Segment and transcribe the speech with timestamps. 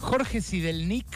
[0.00, 1.06] Jorge Sidelnik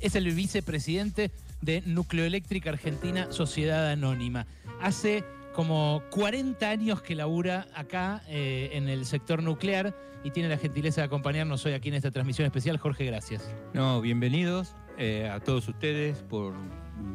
[0.00, 4.46] es el vicepresidente de Nucleoeléctrica Argentina Sociedad Anónima.
[4.80, 9.94] Hace como 40 años que labura acá eh, en el sector nuclear
[10.24, 12.78] y tiene la gentileza de acompañarnos hoy aquí en esta transmisión especial.
[12.78, 13.54] Jorge, gracias.
[13.74, 16.54] No, bienvenidos eh, a todos ustedes, por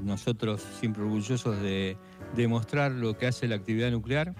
[0.03, 1.97] nosotros siempre orgullosos de
[2.35, 4.35] demostrar lo que hace la actividad nuclear,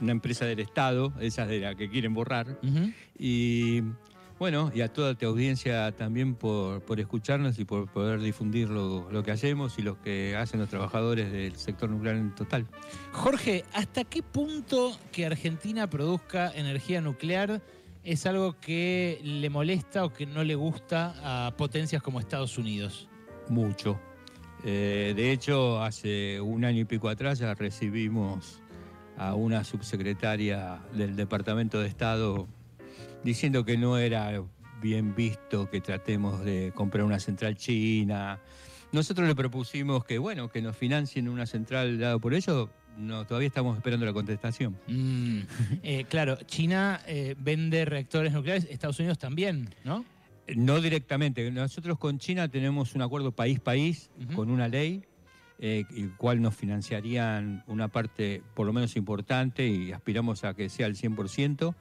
[0.00, 2.58] una empresa del Estado, esas de la que quieren borrar,
[3.18, 3.82] y
[4.38, 9.30] bueno, y a toda tu audiencia también por, escucharnos y por poder difundir lo, que
[9.30, 12.66] hacemos y lo que hacen los trabajadores del sector nuclear en total.
[13.12, 17.62] Jorge, ¿hasta qué punto que Argentina produzca energía nuclear
[18.04, 23.08] es algo que le molesta o que no le gusta a potencias como Estados Unidos?
[23.48, 23.98] Mucho.
[24.64, 28.60] Eh, de hecho, hace un año y pico atrás ya recibimos
[29.16, 32.46] a una subsecretaria del Departamento de Estado
[33.26, 34.40] diciendo que no era
[34.80, 38.38] bien visto que tratemos de comprar una central china.
[38.92, 42.70] Nosotros le propusimos que, bueno, que nos financien una central dado por ello.
[42.96, 44.78] No, todavía estamos esperando la contestación.
[44.86, 45.40] Mm,
[45.82, 50.04] eh, claro, China eh, vende reactores nucleares, Estados Unidos también, ¿no?
[50.54, 51.50] No directamente.
[51.50, 55.02] Nosotros con China tenemos un acuerdo país-país con una ley,
[55.58, 60.68] eh, el cual nos financiarían una parte por lo menos importante y aspiramos a que
[60.68, 61.74] sea el 100%.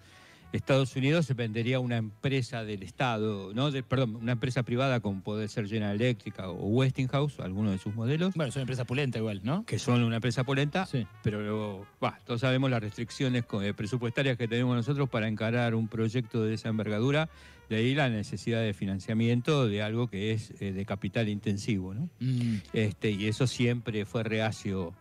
[0.51, 3.71] Estados Unidos vendería una empresa del Estado, ¿no?
[3.87, 8.33] perdón, una empresa privada como puede ser General Electric o Westinghouse, alguno de sus modelos.
[8.35, 9.65] Bueno, son empresas pulenta igual, ¿no?
[9.65, 11.05] Que son una empresa polenta, sí.
[11.23, 11.85] pero
[12.25, 16.69] todos sabemos las restricciones eh, presupuestarias que tenemos nosotros para encarar un proyecto de esa
[16.69, 17.29] envergadura,
[17.69, 22.09] de ahí la necesidad de financiamiento de algo que es eh, de capital intensivo, ¿no?
[22.19, 22.57] Mm.
[22.73, 24.93] Este, y eso siempre fue reacio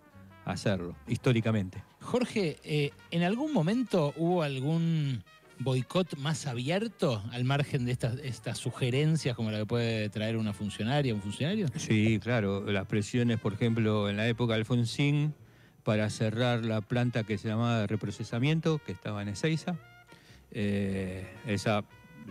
[0.45, 1.83] hacerlo, históricamente.
[2.01, 5.23] Jorge, eh, ¿en algún momento hubo algún
[5.59, 10.53] boicot más abierto al margen de estas, estas sugerencias como la que puede traer una
[10.53, 11.69] funcionaria, un funcionario?
[11.77, 12.71] Sí, claro.
[12.71, 15.35] Las presiones, por ejemplo, en la época de Alfonsín,
[15.83, 19.77] para cerrar la planta que se llamaba de reprocesamiento, que estaba en Ezeiza.
[20.51, 21.85] Eh, esa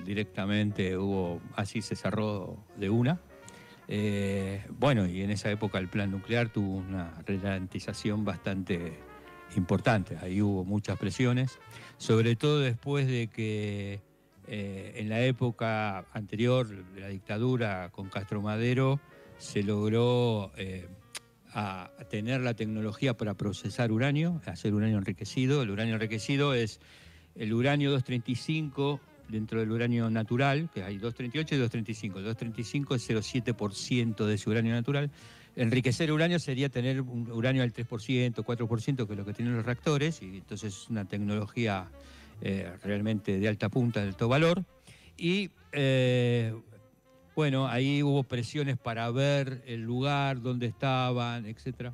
[0.06, 3.19] directamente hubo, así se cerró de una.
[3.88, 8.99] Eh, bueno, y en esa época el plan nuclear tuvo una ralentización bastante
[9.55, 10.17] importante.
[10.21, 11.59] Ahí hubo muchas presiones
[11.97, 14.01] sobre todo después de que
[14.47, 18.99] eh, en la época anterior de la dictadura con Castro Madero
[19.38, 20.88] se logró eh,
[22.09, 25.61] tener la tecnología para procesar uranio, hacer uranio enriquecido.
[25.61, 26.81] El uranio enriquecido es
[27.35, 32.19] el uranio 235 dentro del uranio natural, que hay 238 y 235.
[32.19, 35.11] El 235 es 0,7% de ese uranio natural.
[35.56, 39.66] Enriquecer uranio sería tener un uranio al 3%, 4%, que es lo que tienen los
[39.66, 41.88] reactores, y entonces es una tecnología
[42.41, 44.63] eh, realmente de alta punta, de alto valor.
[45.16, 46.53] Y eh,
[47.35, 51.91] bueno, ahí hubo presiones para ver el lugar, dónde estaban, etc.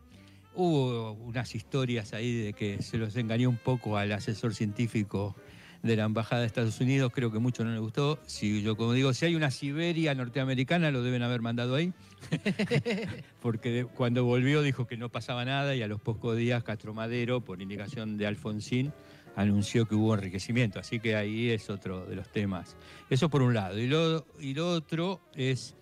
[0.55, 5.35] Hubo unas historias ahí de que se los engañó un poco al asesor científico
[5.81, 8.19] de la Embajada de Estados Unidos, creo que mucho no le gustó.
[8.25, 11.93] Si yo como digo, si hay una Siberia norteamericana, lo deben haber mandado ahí.
[13.41, 17.41] Porque cuando volvió dijo que no pasaba nada y a los pocos días Castro Madero,
[17.41, 18.91] por indicación de Alfonsín,
[19.35, 20.79] anunció que hubo enriquecimiento.
[20.79, 22.75] Así que ahí es otro de los temas.
[23.09, 23.79] Eso por un lado.
[23.79, 25.75] Y lo, y lo otro es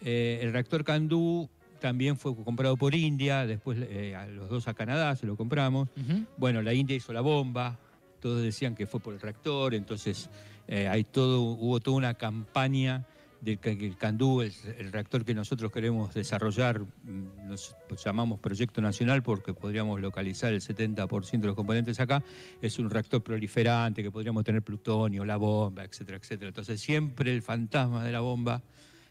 [0.00, 1.48] eh, el reactor Candú
[1.80, 5.90] también fue comprado por India, después eh, a los dos a Canadá se lo compramos.
[6.38, 7.78] Bueno, la India hizo la bomba,
[8.24, 10.30] todos decían que fue por el reactor, entonces
[10.66, 13.04] eh, hay todo, hubo toda una campaña
[13.42, 18.80] de que el Candú, el, el, reactor que nosotros queremos desarrollar, mm, nos llamamos Proyecto
[18.80, 22.22] Nacional porque podríamos localizar el 70% de los componentes acá,
[22.62, 26.48] es un reactor proliferante que podríamos tener plutonio, la bomba, etcétera, etcétera.
[26.48, 28.62] Entonces siempre el fantasma de la bomba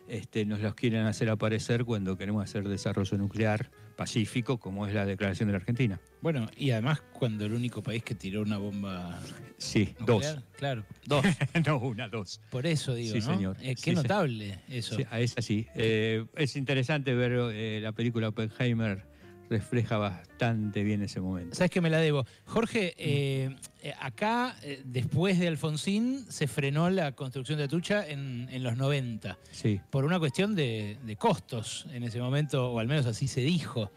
[0.08, 5.06] este, nos los quieren hacer aparecer cuando queremos hacer desarrollo nuclear pacífico, como es la
[5.06, 6.00] declaración de la Argentina.
[6.22, 9.20] Bueno, y además cuando el único país que tiró una bomba.
[9.58, 10.38] Sí, dos.
[10.58, 11.26] Claro, dos.
[11.66, 12.42] no, una, dos.
[12.50, 13.58] Por eso digo, sí, señor.
[13.62, 14.96] Eh, qué notable eso.
[14.96, 15.68] Sí, es así.
[15.76, 19.13] Eh, es interesante ver eh, la película Oppenheimer
[19.50, 21.56] refleja bastante bien ese momento.
[21.56, 22.26] Sabes que me la debo.
[22.46, 28.48] Jorge, eh, eh, acá, eh, después de Alfonsín, se frenó la construcción de Atucha en,
[28.64, 29.38] los 90.
[29.52, 29.80] Sí.
[29.90, 33.92] Por una cuestión de, costos en ese momento, o al menos así se dijo.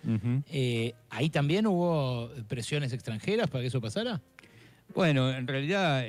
[1.10, 4.20] ¿Ahí también hubo presiones extranjeras para que eso pasara?
[4.94, 6.04] Bueno, en realidad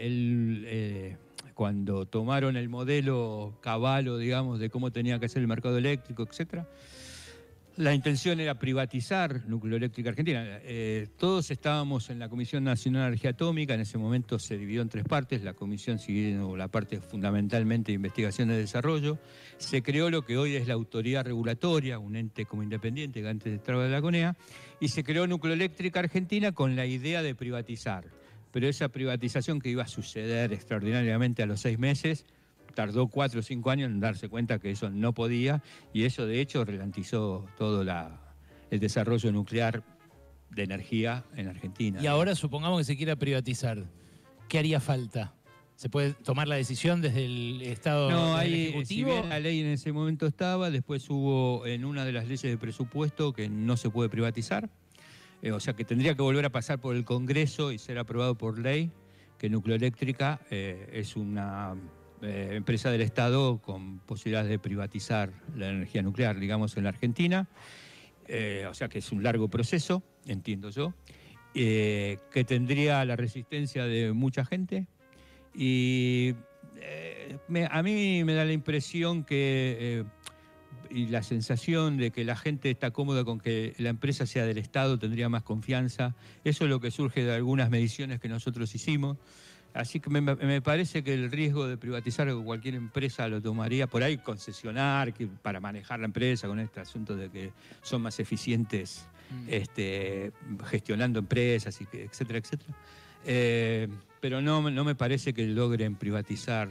[1.58, 6.68] cuando tomaron el modelo caballo, digamos, de cómo tenía que ser el mercado eléctrico, etcétera,
[7.78, 10.44] la intención era privatizar Nucleoeléctrica Argentina.
[10.64, 14.82] Eh, todos estábamos en la Comisión Nacional de Energía Atómica, en ese momento se dividió
[14.82, 19.20] en tres partes, la comisión siguiendo la parte fundamentalmente de investigación y desarrollo.
[19.60, 23.54] Se creó lo que hoy es la autoridad regulatoria, un ente como independiente que antes
[23.54, 24.36] estaba de la CONEA,
[24.80, 28.06] y se creó Nucleoeléctrica Argentina con la idea de privatizar.
[28.52, 32.26] Pero esa privatización que iba a suceder extraordinariamente a los seis meses,
[32.78, 35.64] tardó cuatro o cinco años en darse cuenta que eso no podía
[35.94, 39.84] y eso de hecho ralentizó todo el desarrollo nuclear
[40.52, 42.00] de energía en Argentina.
[42.00, 43.84] Y ahora supongamos que se quiera privatizar,
[44.48, 45.34] ¿qué haría falta?
[45.76, 48.86] ¿Se puede tomar la decisión desde el Estado no, hay, Ejecutivo?
[48.86, 52.44] Si bien la ley en ese momento estaba, después hubo en una de las leyes
[52.44, 54.70] de presupuesto que no se puede privatizar,
[55.42, 58.36] eh, o sea que tendría que volver a pasar por el Congreso y ser aprobado
[58.36, 58.92] por ley,
[59.40, 61.76] que Nucleoeléctrica eh, es una
[62.22, 67.48] eh, empresa del Estado con posibilidades de privatizar la energía nuclear, digamos, en la Argentina.
[68.28, 70.94] Eh, o sea que es un largo proceso, entiendo yo,
[71.54, 74.88] eh, que tendría la resistencia de mucha gente.
[75.54, 76.36] Y
[77.70, 80.06] a mí me da la impresión que
[80.90, 84.58] y la sensación de que la gente está cómoda con que la empresa sea del
[84.58, 86.16] Estado, tendría más confianza.
[86.44, 89.18] Eso es lo que surge de algunas mediciones que nosotros hicimos.
[89.74, 94.18] Así que me, parece que el riesgo de privatizar cualquier empresa lo tomaría por ahí
[94.18, 97.52] concesionar para manejar la empresa con este asunto de que
[97.84, 99.46] son más eficientes mm.
[99.50, 100.32] este,
[100.66, 102.74] gestionando empresas, y etcétera, etcétera.
[103.26, 103.88] Eh,
[104.20, 106.70] pero no, no me parece que logren privatizar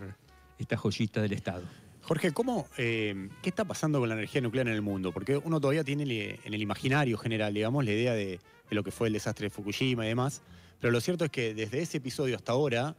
[0.58, 1.62] esta joyita del Estado.
[2.02, 5.12] Jorge, ¿cómo, eh, ¿qué está pasando con la energía nuclear en el mundo?
[5.12, 8.38] Porque uno todavía tiene en el imaginario general, digamos, la idea de,
[8.70, 10.42] de lo que fue el desastre de Fukushima y demás.
[10.80, 12.96] Pero lo cierto es que desde ese episodio hasta ahora,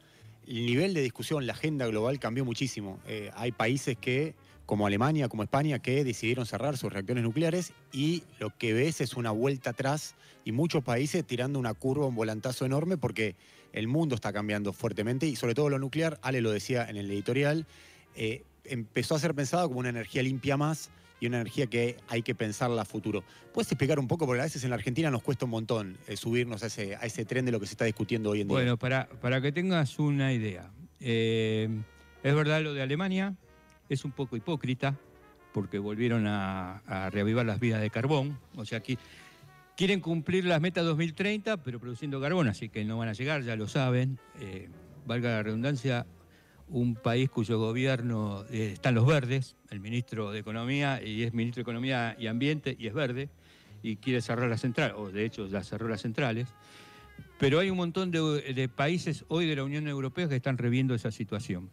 [0.48, 3.00] el nivel de discusión, la agenda global cambió muchísimo.
[3.08, 4.34] Eh, hay países que,
[4.66, 9.14] como Alemania, como España, que decidieron cerrar sus reactores nucleares y lo que ves es
[9.16, 10.16] una vuelta atrás
[10.46, 13.36] y muchos países tirando una curva, un volantazo enorme porque
[13.74, 17.12] el mundo está cambiando fuertemente y sobre todo lo nuclear, Ale lo decía en el
[17.12, 17.66] editorial,
[18.16, 20.90] eh, empezó a ser pensado como una energía limpia más
[21.20, 23.24] y una energía que hay que pensarla a futuro.
[23.54, 24.26] ¿Puedes explicar un poco?
[24.26, 27.02] Porque a veces en la Argentina nos cuesta un montón eh, subirnos a ese, a
[27.02, 28.56] ese tren de lo que se está discutiendo hoy en día.
[28.56, 31.70] Bueno, para, para que tengas una idea, eh,
[32.24, 33.36] es verdad lo de Alemania,
[33.90, 34.96] es un poco hipócrita,
[35.54, 36.82] porque volvieron a,
[37.12, 38.98] reavivar las vidas de carbón, o sea, aquí
[39.76, 43.56] quieren cumplir las metas 2030, pero produciendo carbón, así que no van a llegar, ya
[43.56, 44.20] lo saben.
[44.40, 44.70] Eh,
[45.06, 46.06] valga la redundancia,
[46.70, 51.62] un país cuyo gobierno eh, están los verdes, el ministro de Economía y es ministro
[51.62, 53.30] de Economía y Ambiente y es verde
[53.84, 56.48] y quiere cerrar las centrales, o de hecho ya cerró las centrales,
[57.40, 61.12] pero hay un montón de, países hoy de la Unión Europea que están reviendo esa
[61.12, 61.70] situación.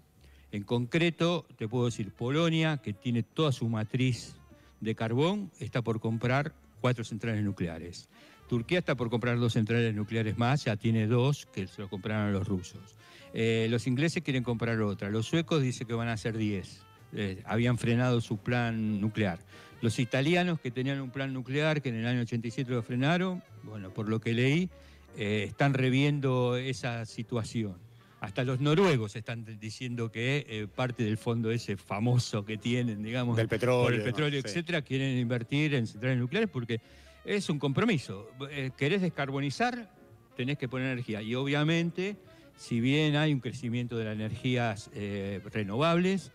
[0.53, 4.37] En concreto, te puedo decir, Polonia, que tiene toda su matriz
[4.81, 8.09] de carbón, está por comprar cuatro centrales nucleares.
[8.49, 12.29] Turquía está por comprar dos centrales nucleares más, ya tiene dos que se lo compraron
[12.29, 12.97] a los rusos.
[13.33, 15.11] Eh, los ingleses quieren comprar otra.
[15.11, 16.83] Los suecos dicen que van a ser 10.
[17.15, 19.41] Eh, habían frenado su plan nuclear.
[19.83, 23.91] Los italianos que tenían un plan nuclear, que en el año 87 lo frenaron, bueno,
[23.91, 24.71] por lo que leí,
[25.17, 27.75] eh, están reviendo esa situación.
[28.21, 33.49] Hasta los noruegos están diciendo que parte del fondo ese famoso que tienen, digamos, del
[33.49, 36.81] petróleo, por el petróleo, etcétera, quieren invertir en centrales nucleares porque
[37.25, 38.29] es un compromiso.
[38.77, 39.91] querés descarbonizar,
[40.37, 41.23] tenés que poner energía.
[41.23, 42.17] Y obviamente
[42.57, 46.31] si bien hay un crecimiento de las energías eh, renovables,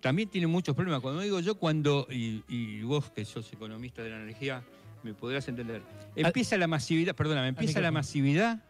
[0.00, 1.00] también tiene muchos problemas.
[1.00, 4.62] Cuando digo yo, cuando, y, vos que sos economista de la energía,
[5.02, 5.82] me podrás entender,
[6.14, 8.64] empieza la masividad, perdóname, empieza la masividad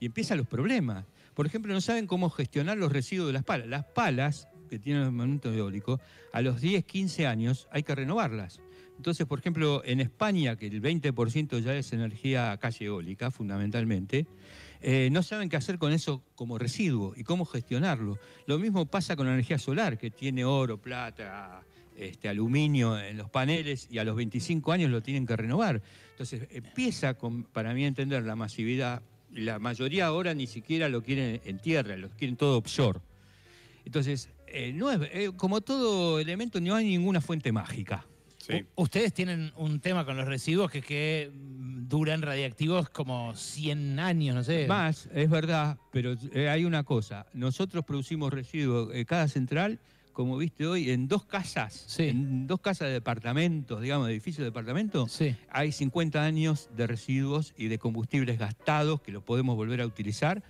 [0.00, 1.04] y empiezan los problemas.
[1.34, 3.66] Por ejemplo, no saben cómo gestionar los residuos de las palas.
[3.66, 6.00] Las palas que tienen el monumento eólico,
[6.32, 8.60] a los 10, 15 años hay que renovarlas.
[8.96, 14.26] Entonces, por ejemplo, en España, que el 20% ya es energía casi eólica, fundamentalmente,
[14.80, 18.18] eh, no saben qué hacer con eso como residuo y cómo gestionarlo.
[18.46, 21.62] Lo mismo pasa con la energía solar, que tiene oro, plata,
[21.96, 25.82] este, aluminio en los paneles y a los 25 años lo tienen que renovar.
[26.10, 27.16] Entonces empieza,
[27.52, 29.02] para mí entender, la masividad.
[29.30, 33.00] La mayoría ahora ni siquiera lo quieren en tierra, lo quieren todo offshore.
[33.84, 38.06] Entonces, eh, no es, eh, como todo elemento, no hay ninguna fuente mágica.
[38.74, 44.44] Ustedes tienen un tema con los residuos que, que duran radiactivos como 100 años, no
[44.44, 44.66] sé.
[44.66, 47.26] Más, es verdad, pero eh, hay una cosa.
[47.32, 49.78] Nosotros producimos residuos, eh, cada central,
[50.12, 54.44] como viste hoy, en dos casas, en dos casas de departamentos, digamos, de edificios de
[54.46, 55.20] departamentos,
[55.50, 60.42] hay 50 años de residuos y de combustibles gastados que los podemos volver a utilizar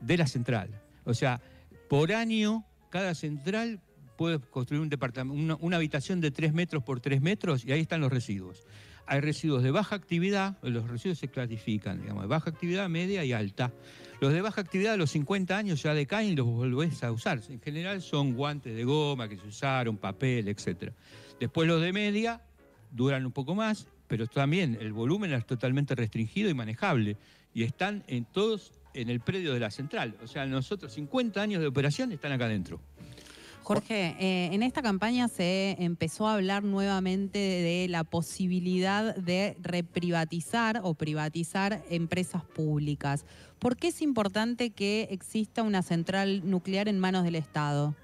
[0.00, 0.70] de la central.
[1.04, 1.40] O sea,
[1.88, 3.80] por año, cada central
[4.16, 8.64] puede construir una, habitación de 3 metros por 3 metros y ahí están los residuos.
[9.06, 13.32] Hay residuos de baja actividad, los residuos se clasifican, digamos, de baja actividad, media y
[13.32, 13.72] alta.
[14.20, 17.40] Los de baja actividad a los 50 años ya decaen y los volvés a usar.
[17.48, 20.92] En general son guantes de goma que se usaron, papel, etc.
[21.38, 22.40] Después los de media
[22.90, 27.18] duran un poco más, pero también el volumen es totalmente restringido y manejable.
[27.52, 30.16] Y están en todos en el predio de la central.
[30.22, 32.80] O sea, nosotros 50 años de operación están acá adentro.
[33.64, 40.82] Jorge, eh, en esta campaña se empezó a hablar nuevamente de la posibilidad de reprivatizar
[40.84, 43.24] o privatizar empresas públicas.
[43.58, 47.94] ¿Por qué es importante que exista una central nuclear en manos del Estado?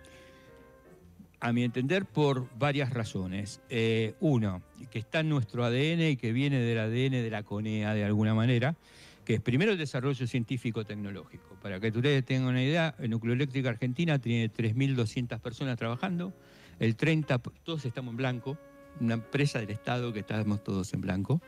[1.41, 3.61] A mi entender, por varias razones.
[3.69, 7.93] Eh, uno, que está en nuestro ADN y que viene del ADN de la CONEA
[7.93, 8.77] de alguna manera
[9.25, 11.57] que es primero el desarrollo científico-tecnológico.
[11.63, 16.33] Para que ustedes tengan una idea, Nucleoeléctrica Argentina tiene 3.200 personas trabajando,
[16.79, 18.59] el 30, todos estamos en blanco,
[19.01, 21.41] una empresa del Estado que estamos todos en blanco,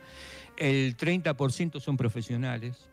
[0.57, 2.89] el 30% son profesionales,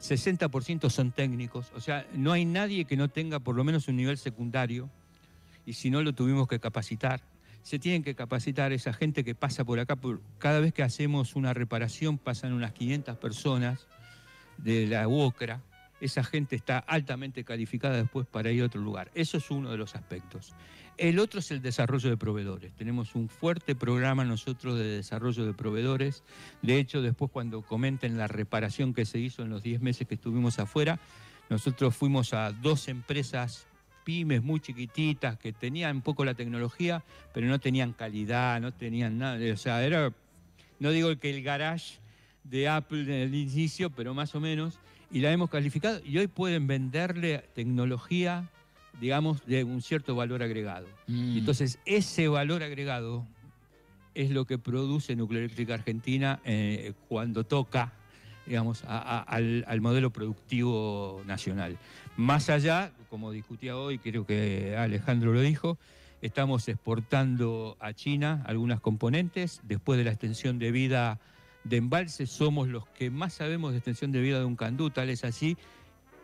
[0.00, 3.96] 60% son técnicos, o sea, no hay nadie que no tenga por lo menos un
[3.96, 4.90] nivel secundario,
[5.64, 7.20] y si no lo tuvimos que capacitar.
[7.62, 9.96] Se tienen que capacitar esa gente que pasa por acá,
[10.38, 13.86] cada vez que hacemos una reparación pasan unas 500 personas,
[14.62, 15.60] de la UOCRA,
[16.00, 19.10] esa gente está altamente calificada después para ir a otro lugar.
[19.14, 20.52] Eso es uno de los aspectos.
[20.98, 22.72] El otro es el desarrollo de proveedores.
[22.74, 26.22] Tenemos un fuerte programa nosotros de desarrollo de proveedores.
[26.60, 30.16] De hecho, después cuando comenten la reparación que se hizo en los 10 meses que
[30.16, 30.98] estuvimos afuera,
[31.48, 33.66] nosotros fuimos a dos empresas
[34.04, 39.18] pymes muy chiquititas que tenían un poco la tecnología, pero no tenían calidad, no tenían
[39.18, 39.38] nada.
[39.52, 40.12] O sea, era,
[40.78, 42.01] no digo que el garage
[42.44, 44.78] de Apple en el inicio, pero más o menos,
[45.10, 48.48] y la hemos calificado y hoy pueden venderle tecnología,
[49.00, 50.86] digamos, de un cierto valor agregado.
[51.06, 51.38] Mm.
[51.38, 53.26] Entonces, ese valor agregado
[54.14, 57.92] es lo que produce Nucleoeléctrica Argentina eh, cuando toca,
[58.46, 61.78] digamos, al, al, modelo productivo nacional.
[62.16, 65.78] Más allá, como discutía hoy, creo que Alejandro lo dijo,
[66.20, 71.18] estamos exportando a China algunas componentes después de la extensión de vida
[71.64, 75.10] de embalse somos los que más sabemos de extensión de vida de un candú, tal
[75.10, 75.56] es así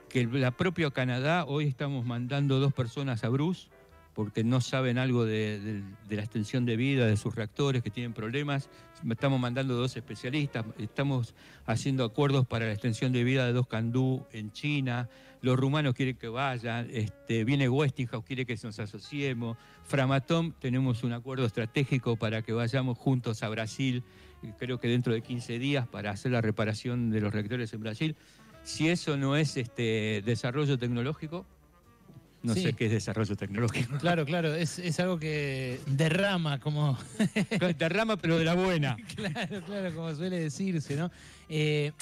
[0.09, 3.69] que la propia Canadá, hoy estamos mandando dos personas a Bruce
[4.15, 8.69] porque no saben algo de, la extensión de vida de sus reactores que tienen problemas.
[9.09, 11.35] Estamos mandando dos especialistas, estamos
[11.67, 15.09] haciendo acuerdos para la extensión de vida de dos Candú en China.
[15.41, 19.57] Los rumanos quieren que vayan, este, viene Westinghouse, quiere que nos asociemos.
[19.85, 24.03] Framatom, tenemos un acuerdo estratégico para que vayamos juntos a Brasil
[24.59, 28.17] creo que dentro de 15 días para hacer la reparación de los reactores en Brasil.
[28.63, 31.47] Si eso no es este desarrollo tecnológico,
[32.43, 33.99] no sé qué es desarrollo tecnológico.
[33.99, 36.99] Claro, claro, es, algo que derrama como...
[37.79, 38.97] derrama pero de la buena.
[39.17, 41.11] claro, claro, como suele decirse, ¿no?
[41.49, 41.93] Eh,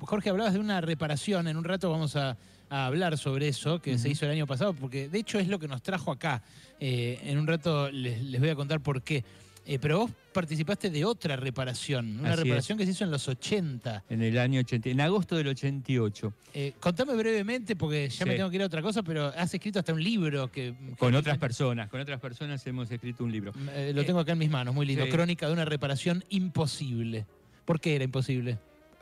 [0.00, 2.36] Jorge, hablabas de una reparación, en un rato vamos a,
[2.72, 5.66] hablar sobre eso que se hizo el año pasado, porque de hecho es lo que
[5.66, 6.40] nos trajo acá.
[6.78, 9.24] Eh, en un rato les voy a contar por qué.
[9.66, 14.04] Eh, pero vos participaste de otra reparación, una reparación que se hizo en los 80.
[14.08, 16.32] En el año 80, en agosto del 88.
[16.54, 19.78] Eh, contame brevemente, porque ya me tengo que ir a otra cosa, pero has escrito
[19.78, 20.74] hasta un libro que...
[20.98, 23.52] Con otras personas, con otras personas hemos escrito un libro.
[23.72, 25.08] Eh, lo tengo acá en mis manos, muy lindo.
[25.08, 27.26] Crónica de una reparación imposible.
[27.64, 28.58] ¿Por qué era imposible?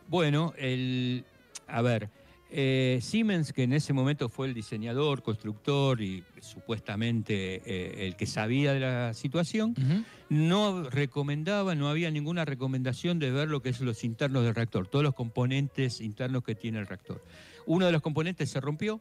[0.08, 1.24] Bueno, el...
[1.66, 2.08] A ver,
[2.50, 8.26] eh, Siemens, que en ese momento fue el diseñador, constructor y supuestamente eh, el que
[8.26, 9.74] sabía de la situación,
[10.30, 14.86] no recomendaba, no había ninguna recomendación de ver lo que es los internos del reactor,
[14.86, 17.22] todos los componentes internos que tiene el reactor.
[17.66, 18.98] Uno de los componentes se rompió,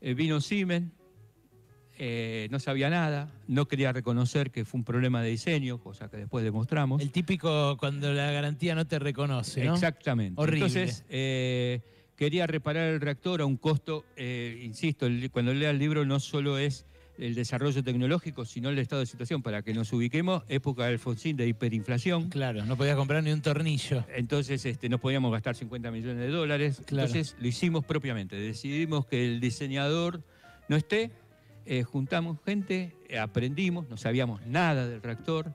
[0.00, 0.92] eh, vino Siemens,
[2.50, 6.44] no sabía nada, no quería reconocer que fue un problema de diseño, cosa que después
[6.44, 7.00] demostramos.
[7.00, 9.74] El típico cuando la garantía no te reconoce, ¿no?
[9.74, 10.40] Exactamente.
[10.40, 10.66] Horrible.
[10.66, 11.04] Entonces,
[12.16, 16.58] quería reparar el reactor a un costo, eh, insisto, cuando lea el libro no solo
[16.58, 16.86] es
[17.18, 19.42] el desarrollo tecnológico, sino el estado de situación.
[19.42, 22.30] Para que nos ubiquemos, época del Alfonsín de hiperinflación.
[22.30, 24.04] Claro, no podías comprar ni un tornillo.
[24.14, 26.82] Entonces este, no podíamos gastar 50 millones de dólares.
[26.88, 28.36] Entonces lo hicimos propiamente.
[28.36, 30.22] Decidimos que el diseñador
[30.68, 31.10] no esté,
[31.66, 35.52] eh, juntamos gente, aprendimos, no sabíamos nada del reactor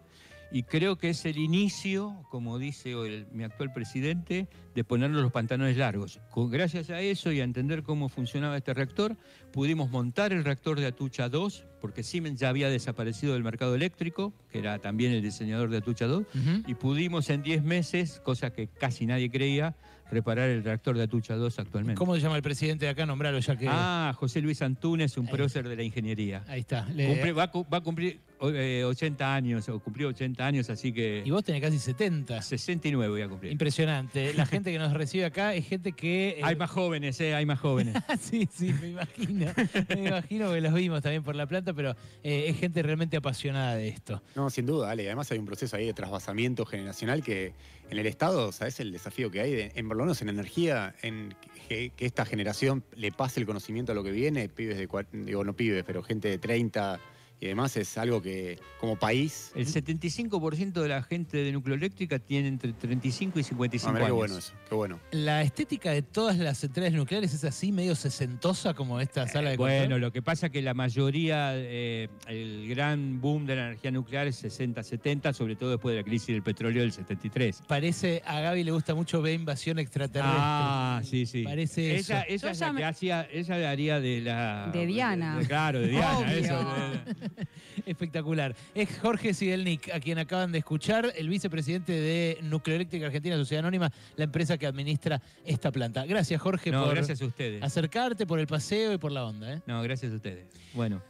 [0.52, 2.96] y creo que es el inicio, como dice
[3.32, 6.20] mi actual presidente, de ponernos los pantalones largos.
[6.36, 9.18] gracias a eso y a entender cómo funcionaba este reactor,
[9.52, 14.34] pudimos montar el reactor de Atucha 2, porque Siemens ya había desaparecido del mercado eléctrico,
[14.52, 16.26] que era también el diseñador de Atucha 2,
[16.68, 19.76] y pudimos en 10 meses, cosa que casi nadie creía,
[20.12, 21.98] reparar el reactor de Atucha 2 actualmente.
[21.98, 23.06] ¿Cómo se llama el presidente de acá?
[23.06, 23.68] Nombrarlo ya que...
[23.70, 26.44] Ah, José Luis Antúnez, un prócer de la ingeniería.
[26.48, 26.88] Ahí está.
[27.36, 27.44] va,
[27.78, 32.42] a cumplir 80 años, o cumplió 80 años, así que Y vos tenés casi 70.
[32.42, 33.52] 69 voy a cumplir.
[33.52, 34.34] Impresionante.
[34.34, 36.30] La gente que nos recibe acá es gente que.
[36.30, 37.96] eh, Hay más jóvenes, eh, hay más jóvenes.
[38.20, 39.52] sí, sí, me imagino.
[39.90, 41.92] Me imagino que los vimos también por la planta, pero
[42.24, 44.22] eh, es gente realmente apasionada de esto.
[44.36, 45.06] No, sin duda, Ale.
[45.08, 47.54] Además hay un proceso ahí de trasvasamiento generacional que
[47.90, 49.52] en el Estado, ¿sabes el desafío que hay?
[49.54, 51.34] de- en por lo menos en energía, en
[51.70, 55.44] que, que esta generación le pase el conocimiento a lo que viene, pibes de, digo,
[55.44, 57.00] no pibes, pero gente de 30
[57.40, 59.52] y demás, es algo que como país...
[59.56, 64.12] El 75% de la gente de nucleoeléctrica tiene entre 35 y 55 Ah, mirá qué
[64.12, 64.18] años.
[64.18, 65.00] bueno eso, qué bueno.
[65.12, 69.54] La estética de todas las centrales nucleares es así, medio sesentosa como esta sala de
[69.56, 70.02] Eh, Bueno, control.
[70.02, 74.28] lo que pasa es que la mayoría, eh, el gran boom de la energía nuclear
[74.28, 77.62] es 60-70, sobre todo después de la crisis del petróleo del 73.
[77.68, 80.38] Parece, a Gaby le gusta mucho ver invasión extraterrestre.
[80.42, 81.44] Ah, sí, sí.
[81.44, 82.50] Parece ella, eso.
[82.50, 84.70] es la me- que hacía, ella le haría de la...
[84.74, 85.38] De Diana.
[85.40, 86.30] de- claro, de Diana, Obvio.
[86.38, 86.58] eso.
[86.60, 87.27] de-
[87.86, 88.56] Espectacular.
[88.76, 93.92] Es Jorge Sidelnik, a quien acaban de escuchar, el vicepresidente de Nucleoeléctrica Argentina Sociedad Anónima,
[94.16, 96.06] la empresa que administra esta planta.
[96.06, 97.64] Gracias, Jorge, No, por gracias a ustedes.
[97.64, 99.54] acercarte, por el paseo y por la onda.
[99.54, 99.62] ¿eh?
[99.66, 100.46] No, gracias a ustedes.
[100.74, 101.02] Bueno.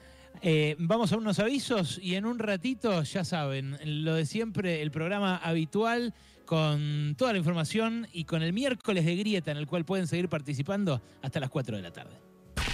[0.43, 4.91] Eh, vamos a unos avisos y en un ratito, ya saben, lo de siempre, el
[4.91, 6.13] programa habitual
[6.45, 10.29] con toda la información y con el miércoles de grieta en el cual pueden seguir
[10.29, 12.15] participando hasta las 4 de la tarde.